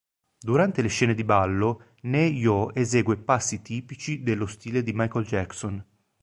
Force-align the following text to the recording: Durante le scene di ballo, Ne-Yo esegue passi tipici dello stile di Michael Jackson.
Durante 0.39 0.81
le 0.81 0.87
scene 0.87 1.13
di 1.13 1.23
ballo, 1.23 1.91
Ne-Yo 2.01 2.73
esegue 2.73 3.17
passi 3.17 3.61
tipici 3.61 4.23
dello 4.23 4.47
stile 4.47 4.81
di 4.81 4.93
Michael 4.95 5.27
Jackson. 5.27 5.85